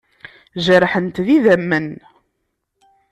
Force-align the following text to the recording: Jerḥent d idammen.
Jerḥent 0.65 1.17
d 1.25 1.27
idammen. 1.37 1.87